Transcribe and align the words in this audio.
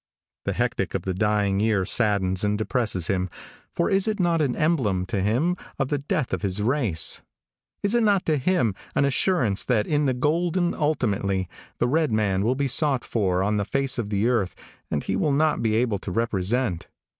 The 0.45 0.53
hectic 0.53 0.95
of 0.95 1.03
the 1.03 1.13
dying 1.13 1.59
year 1.59 1.85
saddens 1.85 2.43
and 2.43 2.57
depresses 2.57 3.05
him, 3.05 3.29
for 3.71 3.87
is 3.87 4.07
it 4.07 4.19
not 4.19 4.41
an 4.41 4.55
emblem 4.55 5.05
to 5.05 5.21
him 5.21 5.55
of 5.77 5.89
the 5.89 5.99
death 5.99 6.33
of 6.33 6.41
his 6.41 6.59
race? 6.59 7.21
Is 7.83 7.93
it 7.93 8.01
not 8.01 8.25
to 8.25 8.37
him 8.37 8.73
an 8.95 9.05
assurance 9.05 9.63
that 9.65 9.85
in 9.85 10.07
the 10.07 10.15
golden 10.15 10.73
ultimately, 10.73 11.47
the 11.77 11.87
red 11.87 12.11
man 12.11 12.43
will 12.43 12.55
be 12.55 12.67
sought 12.67 13.05
for 13.05 13.43
on 13.43 13.57
the 13.57 13.63
face 13.63 13.99
of 13.99 14.09
the 14.09 14.27
earth 14.27 14.55
and 14.89 15.03
he 15.03 15.15
will 15.15 15.31
not 15.31 15.61
be 15.61 15.75
able 15.75 15.99
to 15.99 16.09
represent. 16.09 16.87